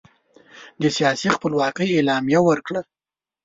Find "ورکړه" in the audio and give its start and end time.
2.43-2.81